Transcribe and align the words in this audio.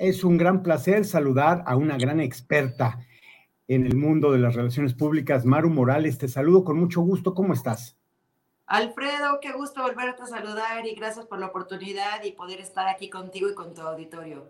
Es 0.00 0.24
un 0.24 0.38
gran 0.38 0.62
placer 0.62 1.04
saludar 1.04 1.62
a 1.66 1.76
una 1.76 1.98
gran 1.98 2.20
experta 2.20 3.06
en 3.68 3.84
el 3.84 3.96
mundo 3.98 4.32
de 4.32 4.38
las 4.38 4.54
relaciones 4.54 4.94
públicas, 4.94 5.44
Maru 5.44 5.68
Morales. 5.68 6.16
Te 6.16 6.26
saludo 6.26 6.64
con 6.64 6.78
mucho 6.78 7.02
gusto. 7.02 7.34
¿Cómo 7.34 7.52
estás? 7.52 7.98
Alfredo, 8.64 9.40
qué 9.42 9.52
gusto 9.52 9.82
volverte 9.82 10.22
a 10.22 10.26
saludar 10.26 10.86
y 10.86 10.94
gracias 10.94 11.26
por 11.26 11.38
la 11.38 11.48
oportunidad 11.48 12.24
y 12.24 12.32
poder 12.32 12.60
estar 12.60 12.88
aquí 12.88 13.10
contigo 13.10 13.50
y 13.50 13.54
con 13.54 13.74
tu 13.74 13.82
auditorio. 13.82 14.48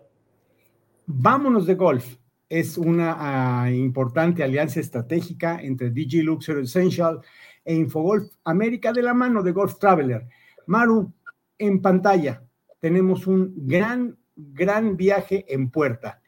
Vámonos 1.05 1.65
de 1.65 1.75
golf. 1.75 2.15
Es 2.47 2.77
una 2.77 3.17
ah, 3.19 3.69
importante 3.69 4.43
alianza 4.43 4.79
estratégica 4.79 5.59
entre 5.61 5.89
DG 5.89 6.23
Luxury 6.23 6.63
Essential 6.63 7.19
e 7.65 7.75
Infogolf 7.75 8.31
América 8.45 8.93
de 8.93 9.03
la 9.03 9.13
mano 9.13 9.43
de 9.43 9.51
Golf 9.51 9.77
Traveler. 9.79 10.29
Maru, 10.67 11.11
en 11.57 11.81
pantalla 11.81 12.41
tenemos 12.79 13.27
un 13.27 13.53
gran 13.67 14.17
gran 14.53 14.97
viaje 14.97 15.45
en 15.47 15.69
puerta. 15.69 16.21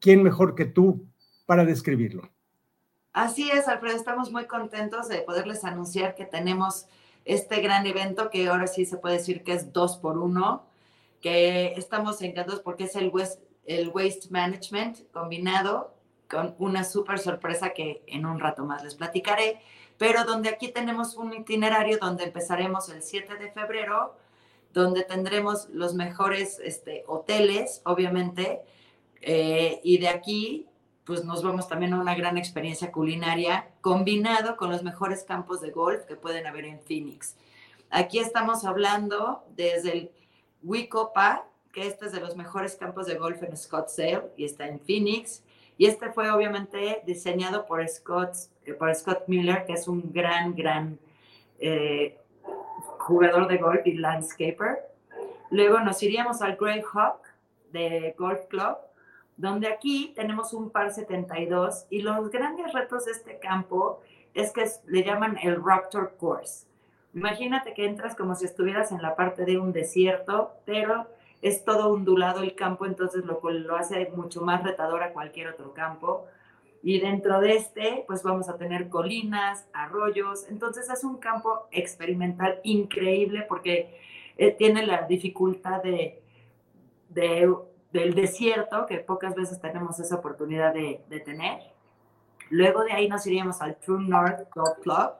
¿Quién 0.00 0.22
mejor 0.22 0.54
que 0.54 0.64
tú 0.64 1.06
para 1.46 1.64
describirlo? 1.64 2.30
Así 3.12 3.50
es, 3.50 3.66
Alfredo, 3.66 3.96
estamos 3.96 4.30
muy 4.30 4.46
contentos 4.46 5.08
de 5.08 5.22
poderles 5.22 5.64
anunciar 5.64 6.14
que 6.14 6.24
tenemos 6.24 6.86
este 7.24 7.60
gran 7.60 7.86
evento 7.86 8.30
que 8.30 8.48
ahora 8.48 8.66
sí 8.66 8.86
se 8.86 8.96
puede 8.96 9.16
decir 9.16 9.42
que 9.42 9.52
es 9.52 9.72
dos 9.72 9.96
por 9.98 10.16
uno, 10.16 10.66
que 11.20 11.74
estamos 11.76 12.22
encantados 12.22 12.60
porque 12.60 12.84
es 12.84 12.96
el, 12.96 13.10
Waste 13.10 14.28
Management 14.30 15.10
combinado 15.12 15.94
con 16.28 16.54
una 16.58 16.84
súper 16.84 17.18
sorpresa 17.18 17.70
que 17.70 18.02
en 18.06 18.26
un 18.26 18.40
rato 18.40 18.64
más 18.64 18.84
les 18.84 18.94
platicaré, 18.94 19.60
pero 19.98 20.24
donde 20.24 20.48
aquí 20.48 20.68
tenemos 20.68 21.16
un 21.16 21.34
itinerario 21.34 21.98
donde 21.98 22.24
empezaremos 22.24 22.88
el 22.88 23.02
7 23.02 23.36
de 23.36 23.50
febrero 23.50 24.16
donde 24.72 25.02
tendremos 25.04 25.68
los 25.70 25.94
mejores 25.94 26.60
este, 26.62 27.04
hoteles, 27.06 27.82
obviamente, 27.84 28.60
eh, 29.20 29.80
y 29.82 29.98
de 29.98 30.08
aquí 30.08 30.66
pues 31.10 31.24
nos 31.24 31.42
vamos 31.42 31.66
también 31.66 31.92
a 31.92 32.00
una 32.00 32.14
gran 32.14 32.38
experiencia 32.38 32.92
culinaria 32.92 33.68
combinado 33.80 34.56
con 34.56 34.70
los 34.70 34.84
mejores 34.84 35.24
campos 35.24 35.60
de 35.60 35.72
golf 35.72 36.04
que 36.04 36.14
pueden 36.14 36.46
haber 36.46 36.66
en 36.66 36.78
Phoenix. 36.78 37.34
Aquí 37.90 38.20
estamos 38.20 38.64
hablando 38.64 39.42
desde 39.56 39.92
el 39.92 40.10
Wicopa, 40.62 41.46
que 41.72 41.88
este 41.88 42.06
es 42.06 42.12
de 42.12 42.20
los 42.20 42.36
mejores 42.36 42.76
campos 42.76 43.06
de 43.06 43.16
golf 43.16 43.42
en 43.42 43.56
Scottsdale 43.56 44.30
y 44.36 44.44
está 44.44 44.68
en 44.68 44.78
Phoenix. 44.78 45.42
Y 45.78 45.86
este 45.86 46.12
fue 46.12 46.30
obviamente 46.30 47.02
diseñado 47.04 47.66
por 47.66 47.86
Scott, 47.88 48.36
por 48.78 48.94
Scott 48.94 49.24
Miller, 49.26 49.64
que 49.64 49.72
es 49.72 49.88
un 49.88 50.12
gran, 50.12 50.54
gran 50.54 51.00
eh, 51.58 52.19
jugador 53.00 53.48
de 53.48 53.58
golf 53.58 53.86
y 53.86 53.94
landscaper. 53.94 54.78
Luego 55.50 55.80
nos 55.80 56.02
iríamos 56.02 56.42
al 56.42 56.56
Grey 56.56 56.82
Hawk 56.92 57.22
de 57.72 58.14
Golf 58.18 58.46
Club, 58.48 58.76
donde 59.36 59.68
aquí 59.68 60.12
tenemos 60.14 60.52
un 60.52 60.70
par 60.70 60.92
72 60.92 61.86
y 61.90 62.02
los 62.02 62.30
grandes 62.30 62.72
retos 62.72 63.06
de 63.06 63.12
este 63.12 63.38
campo 63.38 64.00
es 64.34 64.52
que 64.52 64.64
le 64.86 65.02
llaman 65.02 65.38
el 65.42 65.62
Raptor 65.64 66.16
Course. 66.18 66.66
Imagínate 67.14 67.74
que 67.74 67.86
entras 67.86 68.14
como 68.14 68.36
si 68.36 68.44
estuvieras 68.44 68.92
en 68.92 69.02
la 69.02 69.16
parte 69.16 69.44
de 69.44 69.58
un 69.58 69.72
desierto, 69.72 70.52
pero 70.64 71.06
es 71.42 71.64
todo 71.64 71.88
ondulado 71.88 72.42
el 72.42 72.54
campo, 72.54 72.86
entonces 72.86 73.24
lo, 73.24 73.40
lo 73.42 73.76
hace 73.76 74.12
mucho 74.14 74.42
más 74.42 74.62
retador 74.62 75.02
a 75.02 75.12
cualquier 75.12 75.48
otro 75.48 75.72
campo. 75.72 76.26
Y 76.82 77.00
dentro 77.00 77.40
de 77.40 77.56
este, 77.56 78.04
pues 78.06 78.22
vamos 78.22 78.48
a 78.48 78.56
tener 78.56 78.88
colinas, 78.88 79.66
arroyos. 79.72 80.46
Entonces 80.48 80.88
es 80.88 81.04
un 81.04 81.18
campo 81.18 81.66
experimental 81.70 82.60
increíble 82.64 83.44
porque 83.48 83.98
eh, 84.38 84.52
tiene 84.52 84.86
la 84.86 85.02
dificultad 85.02 85.82
de, 85.82 86.22
del 87.10 88.14
desierto, 88.14 88.86
que 88.86 88.98
pocas 88.98 89.34
veces 89.34 89.60
tenemos 89.60 89.98
esa 90.00 90.16
oportunidad 90.16 90.72
de, 90.72 91.02
de, 91.08 91.20
tener. 91.20 91.60
Luego 92.48 92.82
de 92.82 92.92
ahí 92.92 93.08
nos 93.08 93.26
iríamos 93.26 93.60
al 93.60 93.76
True 93.76 94.02
North 94.02 94.48
Golf 94.54 94.78
Club, 94.82 95.10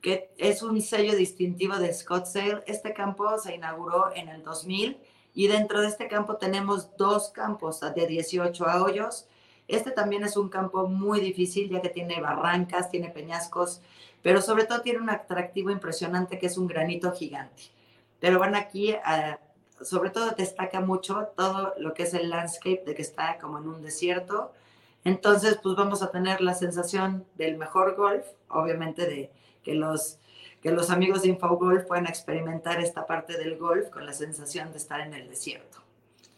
que 0.00 0.30
es 0.38 0.62
un 0.62 0.80
sello 0.80 1.14
distintivo 1.14 1.76
de 1.76 1.92
Scottsdale. 1.92 2.62
Este 2.66 2.94
campo 2.94 3.36
se 3.38 3.54
inauguró 3.54 4.14
en 4.14 4.28
el 4.30 4.42
2000 4.42 4.98
y 5.34 5.46
dentro 5.46 5.82
de 5.82 5.88
este 5.88 6.08
campo 6.08 6.36
tenemos 6.36 6.96
dos 6.96 7.28
campos 7.30 7.80
de 7.80 8.06
18 8.06 8.64
hoyos 8.82 9.28
este 9.70 9.90
también 9.90 10.24
es 10.24 10.36
un 10.36 10.48
campo 10.48 10.86
muy 10.86 11.20
difícil 11.20 11.68
ya 11.68 11.80
que 11.80 11.88
tiene 11.88 12.20
barrancas, 12.20 12.90
tiene 12.90 13.10
peñascos, 13.10 13.80
pero 14.22 14.42
sobre 14.42 14.64
todo 14.64 14.82
tiene 14.82 15.00
un 15.00 15.10
atractivo 15.10 15.70
impresionante 15.70 16.38
que 16.38 16.46
es 16.46 16.58
un 16.58 16.66
granito 16.66 17.12
gigante. 17.12 17.64
Pero 18.18 18.38
van 18.38 18.54
aquí, 18.54 18.94
sobre 19.80 20.10
todo 20.10 20.32
destaca 20.32 20.80
mucho 20.80 21.28
todo 21.36 21.74
lo 21.78 21.94
que 21.94 22.02
es 22.02 22.14
el 22.14 22.28
landscape 22.28 22.82
de 22.84 22.94
que 22.94 23.02
está 23.02 23.38
como 23.38 23.58
en 23.58 23.68
un 23.68 23.82
desierto. 23.82 24.52
Entonces, 25.04 25.58
pues 25.62 25.74
vamos 25.76 26.02
a 26.02 26.10
tener 26.10 26.42
la 26.42 26.54
sensación 26.54 27.24
del 27.36 27.56
mejor 27.56 27.96
golf, 27.96 28.26
obviamente 28.48 29.06
de 29.06 29.30
que 29.62 29.74
los, 29.74 30.18
que 30.60 30.70
los 30.70 30.90
amigos 30.90 31.22
de 31.22 31.28
InfoGolf 31.28 31.86
puedan 31.86 32.06
experimentar 32.06 32.80
esta 32.80 33.06
parte 33.06 33.38
del 33.38 33.56
golf 33.56 33.88
con 33.88 34.04
la 34.04 34.12
sensación 34.12 34.72
de 34.72 34.78
estar 34.78 35.00
en 35.00 35.14
el 35.14 35.28
desierto. 35.28 35.78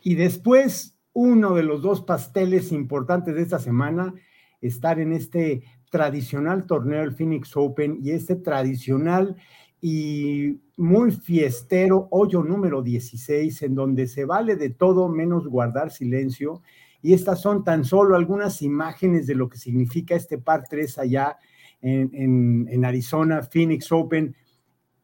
Y 0.03 0.14
después 0.14 0.97
uno 1.12 1.55
de 1.55 1.62
los 1.62 1.83
dos 1.83 2.03
pasteles 2.03 2.73
importantes 2.73 3.34
de 3.34 3.43
esta 3.43 3.59
semana, 3.59 4.15
estar 4.61 4.99
en 5.00 5.12
este 5.12 5.62
tradicional 5.91 6.67
torneo 6.67 7.03
el 7.03 7.12
Phoenix 7.12 7.56
Open 7.56 7.99
y 8.03 8.12
este 8.12 8.37
tradicional 8.37 9.37
y 9.81 10.61
muy 10.77 11.11
fiestero 11.11 12.09
hoyo 12.12 12.43
número 12.43 12.83
16, 12.83 13.62
en 13.62 13.75
donde 13.75 14.06
se 14.06 14.25
vale 14.25 14.56
de 14.56 14.71
todo 14.71 15.09
menos 15.09 15.47
guardar 15.49 15.91
silencio. 15.91 16.62
Y 17.03 17.15
estas 17.15 17.43
son 17.43 17.65
tan 17.65 17.84
solo 17.84 18.15
algunas 18.15 18.62
imágenes 18.62 19.27
de 19.27 19.34
lo 19.34 19.49
que 19.49 19.59
significa 19.59 20.15
este 20.15 20.39
par 20.39 20.65
3 20.71 20.99
allá 20.99 21.37
en, 21.81 22.69
en 22.71 22.84
Arizona, 22.84 23.43
Phoenix 23.43 23.91
Open. 23.91 24.37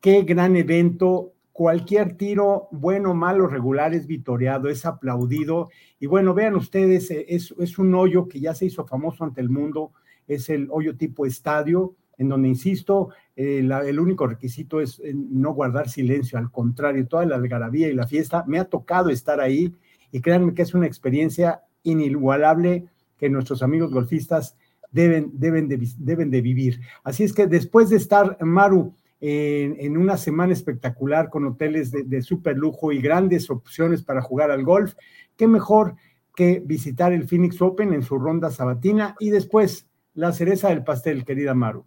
Qué 0.00 0.22
gran 0.22 0.54
evento, 0.54 1.34
cualquier 1.58 2.16
tiro, 2.16 2.68
bueno, 2.70 3.14
malo, 3.14 3.48
regular, 3.48 3.92
es 3.92 4.06
vitoreado, 4.06 4.68
es 4.68 4.86
aplaudido. 4.86 5.70
Y 5.98 6.06
bueno, 6.06 6.32
vean 6.32 6.54
ustedes, 6.54 7.10
eh, 7.10 7.26
es, 7.30 7.52
es, 7.58 7.80
un 7.80 7.92
hoyo 7.96 8.28
que 8.28 8.38
ya 8.38 8.54
se 8.54 8.66
hizo 8.66 8.86
famoso 8.86 9.24
ante 9.24 9.40
el 9.40 9.48
mundo, 9.48 9.90
es 10.28 10.50
el 10.50 10.68
hoyo 10.70 10.96
tipo 10.96 11.26
estadio, 11.26 11.96
en 12.16 12.28
donde, 12.28 12.46
insisto, 12.46 13.08
eh, 13.34 13.58
el 13.58 13.98
único 13.98 14.28
requisito 14.28 14.80
es 14.80 15.00
eh, 15.00 15.12
no 15.12 15.52
guardar 15.52 15.88
silencio, 15.88 16.38
al 16.38 16.52
contrario, 16.52 17.08
toda 17.08 17.26
la 17.26 17.34
algarabía 17.34 17.88
y 17.88 17.92
la 17.92 18.06
fiesta, 18.06 18.44
me 18.46 18.60
ha 18.60 18.66
tocado 18.66 19.10
estar 19.10 19.40
ahí 19.40 19.74
y 20.12 20.20
créanme 20.20 20.54
que 20.54 20.62
es 20.62 20.74
una 20.74 20.86
experiencia 20.86 21.62
inigualable 21.82 22.84
que 23.16 23.28
nuestros 23.28 23.64
amigos 23.64 23.92
golfistas 23.92 24.56
deben, 24.92 25.32
deben, 25.32 25.66
de, 25.66 25.84
deben 25.98 26.30
de 26.30 26.40
vivir. 26.40 26.78
Así 27.02 27.24
es 27.24 27.32
que 27.32 27.48
después 27.48 27.90
de 27.90 27.96
estar, 27.96 28.38
Maru, 28.44 28.94
en, 29.20 29.96
una 29.96 30.16
semana 30.16 30.52
espectacular 30.52 31.28
con 31.30 31.46
hoteles 31.46 31.90
de, 31.90 32.22
super 32.22 32.56
lujo 32.56 32.92
y 32.92 33.00
grandes 33.00 33.50
opciones 33.50 34.02
para 34.02 34.22
jugar 34.22 34.50
al 34.50 34.64
golf. 34.64 34.94
¿Qué 35.36 35.46
mejor 35.46 35.96
que 36.34 36.62
visitar 36.64 37.12
el 37.12 37.26
Phoenix 37.28 37.60
Open 37.60 37.92
en 37.92 38.02
su 38.02 38.18
ronda 38.18 38.50
sabatina 38.50 39.16
y 39.18 39.30
después 39.30 39.86
la 40.14 40.32
cereza 40.32 40.68
del 40.68 40.84
pastel, 40.84 41.24
querida 41.24 41.54
Maru? 41.54 41.84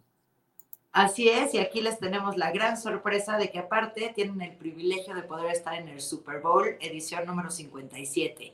Así 0.92 1.30
es, 1.30 1.54
y 1.54 1.58
aquí 1.58 1.80
les 1.80 1.98
tenemos 1.98 2.36
la 2.36 2.52
gran 2.52 2.76
sorpresa 2.76 3.38
de 3.38 3.50
que 3.50 3.58
aparte 3.58 4.12
tienen 4.14 4.42
el 4.42 4.56
privilegio 4.56 5.14
de 5.14 5.22
poder 5.22 5.50
estar 5.50 5.74
en 5.74 5.88
el 5.88 6.02
Super 6.02 6.40
Bowl 6.40 6.76
edición 6.80 7.24
número 7.24 7.50
57. 7.50 8.52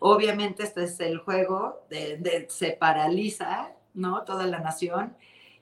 Obviamente 0.00 0.64
este 0.64 0.84
es 0.84 1.00
el 1.00 1.18
juego 1.18 1.86
de 1.88 2.46
se 2.50 2.72
paraliza, 2.72 3.72
¿no? 3.94 4.22
Toda 4.24 4.46
la 4.46 4.58
nación 4.58 5.14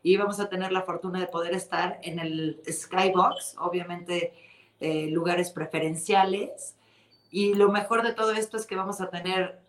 y 0.02 0.16
vamos 0.16 0.40
a 0.40 0.48
tener 0.48 0.72
la 0.72 0.82
fortuna 0.82 1.20
de 1.20 1.26
poder 1.26 1.54
estar 1.54 1.98
en 2.02 2.18
el 2.18 2.60
Skybox, 2.68 3.56
obviamente 3.58 4.32
eh, 4.80 5.08
lugares 5.10 5.50
preferenciales. 5.50 6.76
Y 7.30 7.54
lo 7.54 7.70
mejor 7.70 8.02
de 8.02 8.14
todo 8.14 8.32
esto 8.32 8.56
es 8.56 8.66
que 8.66 8.76
vamos 8.76 9.00
a 9.00 9.10
tener 9.10 9.60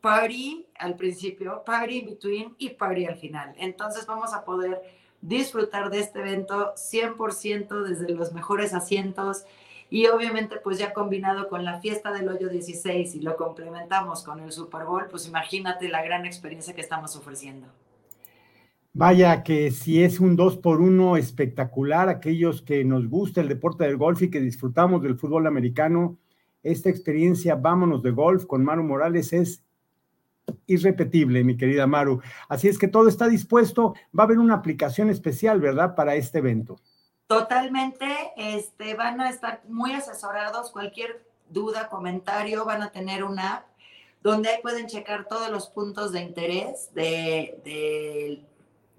party 0.00 0.66
al 0.78 0.96
principio, 0.96 1.62
party 1.64 1.98
in 1.98 2.06
between 2.06 2.54
y 2.58 2.70
party 2.70 3.06
al 3.06 3.16
final. 3.16 3.54
Entonces 3.58 4.06
vamos 4.06 4.32
a 4.32 4.44
poder 4.44 4.82
disfrutar 5.20 5.90
de 5.90 6.00
este 6.00 6.20
evento 6.20 6.74
100% 6.74 7.82
desde 7.82 8.10
los 8.10 8.32
mejores 8.32 8.74
asientos 8.74 9.44
y 9.90 10.06
obviamente 10.06 10.56
pues 10.56 10.78
ya 10.78 10.92
combinado 10.92 11.48
con 11.48 11.64
la 11.64 11.80
fiesta 11.80 12.12
del 12.12 12.28
hoyo 12.28 12.48
16 12.48 13.14
y 13.14 13.20
lo 13.20 13.36
complementamos 13.36 14.22
con 14.22 14.40
el 14.40 14.52
Super 14.52 14.84
Bowl, 14.84 15.08
pues 15.08 15.26
imagínate 15.26 15.88
la 15.88 16.02
gran 16.02 16.26
experiencia 16.26 16.74
que 16.74 16.80
estamos 16.80 17.16
ofreciendo. 17.16 17.68
Vaya 18.96 19.42
que 19.42 19.72
si 19.72 20.04
es 20.04 20.20
un 20.20 20.36
dos 20.36 20.56
por 20.56 20.80
uno 20.80 21.16
espectacular, 21.16 22.08
aquellos 22.08 22.62
que 22.62 22.84
nos 22.84 23.08
gusta 23.08 23.40
el 23.40 23.48
deporte 23.48 23.82
del 23.82 23.96
golf 23.96 24.22
y 24.22 24.30
que 24.30 24.40
disfrutamos 24.40 25.02
del 25.02 25.18
fútbol 25.18 25.48
americano, 25.48 26.16
esta 26.62 26.90
experiencia 26.90 27.56
Vámonos 27.56 28.04
de 28.04 28.12
Golf 28.12 28.46
con 28.46 28.64
Maru 28.64 28.84
Morales 28.84 29.32
es 29.32 29.64
irrepetible, 30.68 31.42
mi 31.42 31.56
querida 31.56 31.88
Maru. 31.88 32.20
Así 32.48 32.68
es 32.68 32.78
que 32.78 32.86
todo 32.86 33.08
está 33.08 33.26
dispuesto. 33.26 33.94
Va 34.16 34.22
a 34.22 34.26
haber 34.26 34.38
una 34.38 34.54
aplicación 34.54 35.10
especial, 35.10 35.60
¿verdad?, 35.60 35.96
para 35.96 36.14
este 36.14 36.38
evento. 36.38 36.76
Totalmente, 37.26 38.06
este, 38.36 38.94
van 38.94 39.20
a 39.20 39.28
estar 39.28 39.62
muy 39.68 39.92
asesorados. 39.92 40.70
Cualquier 40.70 41.26
duda, 41.50 41.88
comentario, 41.88 42.64
van 42.64 42.82
a 42.82 42.92
tener 42.92 43.24
una 43.24 43.56
app 43.56 43.64
donde 44.24 44.48
ahí 44.48 44.62
pueden 44.62 44.86
checar 44.86 45.28
todos 45.28 45.50
los 45.50 45.68
puntos 45.68 46.10
de 46.10 46.22
interés 46.22 46.88
de, 46.94 47.60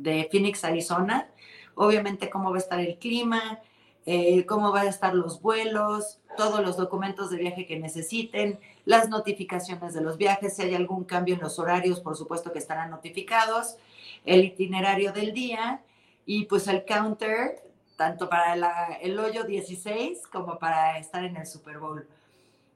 de 0.06 0.30
Phoenix, 0.32 0.64
Arizona. 0.64 1.28
Obviamente 1.76 2.30
cómo 2.30 2.52
va 2.52 2.56
a 2.56 2.60
estar 2.60 2.80
el 2.80 2.98
clima, 2.98 3.60
eh, 4.06 4.46
cómo 4.46 4.72
van 4.72 4.88
a 4.88 4.90
estar 4.90 5.14
los 5.14 5.42
vuelos, 5.42 6.20
todos 6.38 6.62
los 6.62 6.78
documentos 6.78 7.30
de 7.32 7.38
viaje 7.38 7.66
que 7.66 7.78
necesiten, 7.80 8.60
las 8.86 9.10
notificaciones 9.10 9.94
de 9.94 10.02
los 10.02 10.18
viajes, 10.18 10.56
si 10.56 10.62
hay 10.62 10.76
algún 10.76 11.04
cambio 11.04 11.36
en 11.36 11.42
los 11.42 11.60
horarios, 11.60 12.00
por 12.00 12.16
supuesto 12.16 12.54
que 12.54 12.60
estarán 12.60 12.92
notificados, 12.92 13.76
el 14.24 14.46
itinerario 14.46 15.12
del 15.12 15.34
día 15.34 15.82
y 16.26 16.46
pues 16.46 16.68
el 16.68 16.86
counter, 16.86 17.62
tanto 17.98 18.30
para 18.30 18.54
el 19.02 19.20
hoyo 19.20 19.44
16 19.44 20.28
como 20.28 20.60
para 20.60 21.00
estar 21.00 21.24
en 21.24 21.38
el 21.38 21.48
Super 21.48 21.80
Bowl. 21.80 22.08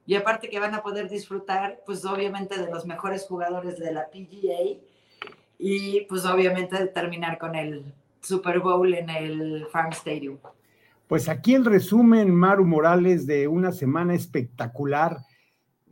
Y 0.06 0.16
aparte 0.16 0.48
que 0.48 0.58
van 0.58 0.74
a 0.74 0.82
poder 0.82 1.08
disfrutar, 1.08 1.82
pues 1.86 2.04
obviamente 2.04 2.58
de 2.58 2.70
los 2.70 2.86
mejores 2.86 3.26
jugadores 3.26 3.78
de 3.78 3.92
la 3.92 4.10
PGA 4.10 4.80
y 5.62 6.06
pues 6.08 6.24
obviamente 6.24 6.86
terminar 6.86 7.38
con 7.38 7.54
el 7.54 7.92
Super 8.22 8.60
Bowl 8.60 8.94
en 8.94 9.10
el 9.10 9.66
Farm 9.70 9.92
Stadium. 9.92 10.38
Pues 11.06 11.28
aquí 11.28 11.54
el 11.54 11.66
resumen, 11.66 12.34
Maru 12.34 12.64
Morales, 12.64 13.26
de 13.26 13.46
una 13.46 13.70
semana 13.72 14.14
espectacular, 14.14 15.18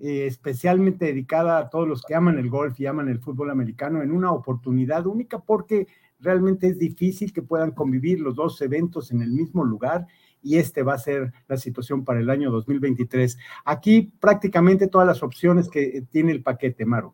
eh, 0.00 0.26
especialmente 0.26 1.06
dedicada 1.06 1.58
a 1.58 1.68
todos 1.68 1.86
los 1.86 2.02
que 2.02 2.14
aman 2.14 2.38
el 2.38 2.48
golf 2.48 2.80
y 2.80 2.86
aman 2.86 3.08
el 3.08 3.18
fútbol 3.18 3.50
americano, 3.50 4.02
en 4.02 4.10
una 4.10 4.32
oportunidad 4.32 5.06
única 5.06 5.38
porque 5.40 5.86
realmente 6.18 6.68
es 6.68 6.78
difícil 6.78 7.32
que 7.32 7.42
puedan 7.42 7.72
convivir 7.72 8.20
los 8.20 8.36
dos 8.36 8.60
eventos 8.62 9.10
en 9.10 9.20
el 9.20 9.32
mismo 9.32 9.64
lugar 9.64 10.06
y 10.42 10.56
este 10.56 10.82
va 10.82 10.94
a 10.94 10.98
ser 10.98 11.32
la 11.46 11.58
situación 11.58 12.04
para 12.04 12.20
el 12.20 12.30
año 12.30 12.50
2023. 12.50 13.36
Aquí 13.66 14.14
prácticamente 14.18 14.86
todas 14.86 15.06
las 15.06 15.22
opciones 15.22 15.68
que 15.68 16.06
tiene 16.10 16.32
el 16.32 16.42
paquete, 16.42 16.86
Maru. 16.86 17.12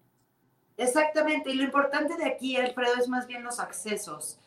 Exactamente, 0.76 1.50
y 1.50 1.55
lo 1.55 1.62
importante 1.62 2.17
de 2.17 2.26
aquí, 2.26 2.56
Alfredo, 2.56 2.94
es 2.97 3.09
más 3.09 3.26
bien 3.26 3.44
los 3.44 3.61
accesos. 3.61 4.38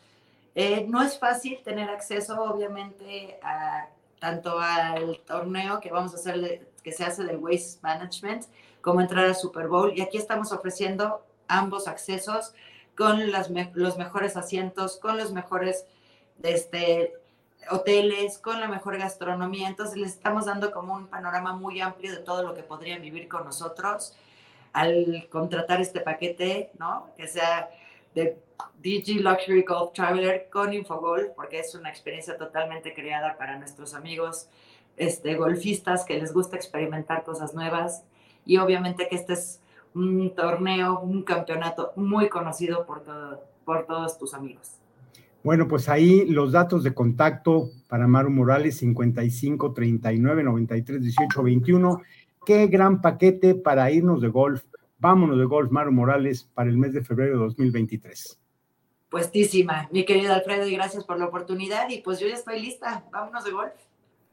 Eh, 0.54 0.86
no 0.88 1.02
es 1.02 1.18
fácil 1.18 1.60
tener 1.62 1.88
acceso, 1.88 2.42
obviamente, 2.42 3.38
a, 3.42 3.88
tanto 4.18 4.58
al 4.58 5.20
torneo 5.26 5.80
que 5.80 5.90
vamos 5.90 6.12
a 6.12 6.16
hacer, 6.16 6.68
que 6.82 6.92
se 6.92 7.04
hace 7.04 7.24
del 7.24 7.38
Waste 7.38 7.80
Management, 7.82 8.44
como 8.82 9.00
entrar 9.00 9.24
al 9.24 9.36
Super 9.36 9.68
Bowl. 9.68 9.92
Y 9.96 10.02
aquí 10.02 10.18
estamos 10.18 10.52
ofreciendo 10.52 11.24
ambos 11.46 11.88
accesos 11.88 12.52
con 12.96 13.30
los 13.30 13.96
mejores 13.96 14.36
asientos, 14.36 14.98
con 14.98 15.16
los 15.16 15.32
mejores 15.32 15.86
este, 16.42 17.14
hoteles, 17.70 18.38
con 18.38 18.60
la 18.60 18.68
mejor 18.68 18.98
gastronomía. 18.98 19.68
Entonces 19.68 19.96
les 19.96 20.10
estamos 20.10 20.46
dando 20.46 20.72
como 20.72 20.94
un 20.94 21.06
panorama 21.06 21.52
muy 21.54 21.80
amplio 21.80 22.12
de 22.12 22.18
todo 22.18 22.42
lo 22.42 22.54
que 22.54 22.62
podrían 22.62 23.00
vivir 23.00 23.28
con 23.28 23.44
nosotros 23.44 24.14
al 24.78 25.28
contratar 25.28 25.80
este 25.80 26.00
paquete, 26.00 26.70
¿no? 26.78 27.10
Que 27.16 27.26
sea 27.26 27.68
de 28.14 28.38
DG 28.82 29.20
Luxury 29.20 29.62
Golf 29.62 29.92
Traveler 29.92 30.48
con 30.50 30.72
Infogolf, 30.72 31.30
porque 31.34 31.58
es 31.58 31.74
una 31.74 31.88
experiencia 31.88 32.36
totalmente 32.36 32.94
creada 32.94 33.36
para 33.36 33.58
nuestros 33.58 33.94
amigos 33.94 34.48
este, 34.96 35.34
golfistas 35.34 36.04
que 36.04 36.18
les 36.18 36.32
gusta 36.32 36.56
experimentar 36.56 37.24
cosas 37.24 37.54
nuevas. 37.54 38.04
Y 38.46 38.58
obviamente 38.58 39.08
que 39.08 39.16
este 39.16 39.32
es 39.32 39.60
un 39.94 40.34
torneo, 40.34 41.00
un 41.00 41.22
campeonato 41.22 41.92
muy 41.96 42.28
conocido 42.28 42.86
por, 42.86 43.02
todo, 43.02 43.42
por 43.64 43.84
todos 43.86 44.16
tus 44.16 44.32
amigos. 44.32 44.76
Bueno, 45.42 45.66
pues 45.66 45.88
ahí 45.88 46.24
los 46.26 46.52
datos 46.52 46.84
de 46.84 46.94
contacto 46.94 47.70
para 47.88 48.06
Maru 48.06 48.30
Morales, 48.30 48.78
55 48.78 49.72
39 49.72 50.44
93 50.44 51.02
18 51.02 51.42
21. 51.42 52.00
Qué 52.46 52.66
gran 52.66 53.00
paquete 53.00 53.54
para 53.54 53.90
irnos 53.90 54.22
de 54.22 54.28
golf 54.28 54.64
Vámonos 54.98 55.38
de 55.38 55.44
golf, 55.44 55.70
Maru 55.70 55.92
Morales, 55.92 56.44
para 56.54 56.68
el 56.68 56.76
mes 56.76 56.92
de 56.92 57.02
febrero 57.02 57.38
de 57.38 57.44
2023. 57.44 58.38
Puestísima, 59.08 59.88
mi 59.92 60.04
querido 60.04 60.34
Alfredo, 60.34 60.66
y 60.66 60.72
gracias 60.72 61.04
por 61.04 61.18
la 61.18 61.26
oportunidad. 61.26 61.88
Y 61.88 62.02
pues 62.02 62.18
yo 62.18 62.26
ya 62.26 62.34
estoy 62.34 62.60
lista. 62.60 63.04
Vámonos 63.12 63.44
de 63.44 63.52
golf. 63.52 63.72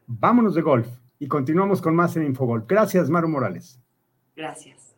Vámonos 0.07 0.56
de 0.56 0.62
golf. 0.62 0.88
Y 1.19 1.27
continuamos 1.27 1.81
con 1.81 1.95
más 1.95 2.17
en 2.17 2.25
Infogolf. 2.25 2.65
Gracias, 2.67 3.09
Maru 3.09 3.29
Morales. 3.29 3.79
Gracias. 4.35 4.94